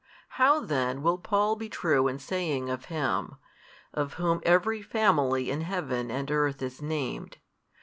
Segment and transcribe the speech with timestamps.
[0.29, 3.35] How then will Paul be true in saying of Him,
[3.93, 7.37] Of Whom every family in Heaven and earth is named?